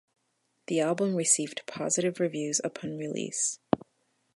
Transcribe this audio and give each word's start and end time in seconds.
The 0.65 0.79
album 0.79 1.13
received 1.13 1.61
positive 1.67 2.19
reviews 2.19 2.59
upon 2.63 2.97
release. 2.97 3.59